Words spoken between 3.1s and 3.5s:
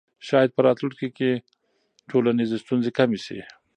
سي.